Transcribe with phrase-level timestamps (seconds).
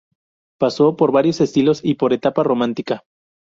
[0.57, 3.03] Pasó por varios estilos y por la etapa romántica.